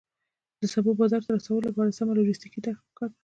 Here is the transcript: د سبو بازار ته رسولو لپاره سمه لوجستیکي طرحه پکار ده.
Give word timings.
د 0.59 0.61
سبو 0.73 0.91
بازار 0.99 1.21
ته 1.25 1.31
رسولو 1.37 1.67
لپاره 1.69 1.95
سمه 1.97 2.13
لوجستیکي 2.17 2.59
طرحه 2.65 2.81
پکار 2.87 3.09
ده. 3.11 3.17